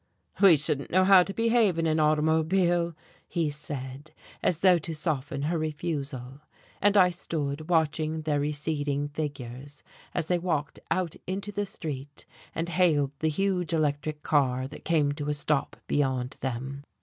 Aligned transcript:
"We 0.41 0.57
shouldn't 0.57 0.89
know 0.89 1.03
how 1.03 1.21
to 1.21 1.31
behave 1.31 1.77
in 1.77 1.85
an 1.85 1.99
automobile," 1.99 2.95
he 3.27 3.51
said, 3.51 4.09
as 4.41 4.57
though 4.61 4.79
to 4.79 4.95
soften 4.95 5.43
her 5.43 5.59
refusal. 5.59 6.41
And 6.81 6.97
I 6.97 7.11
stood 7.11 7.69
watching 7.69 8.23
their 8.23 8.39
receding 8.39 9.09
figures 9.09 9.83
as 10.15 10.25
they 10.25 10.39
walked 10.39 10.79
out 10.89 11.15
into 11.27 11.51
the 11.51 11.67
street 11.67 12.25
and 12.55 12.67
hailed 12.69 13.11
the 13.19 13.29
huge 13.29 13.73
electric 13.73 14.23
car 14.23 14.67
that 14.69 14.85
came 14.85 15.11
to 15.11 15.29
a 15.29 15.35
stop 15.35 15.77
beyond 15.85 16.35
them. 16.39 16.83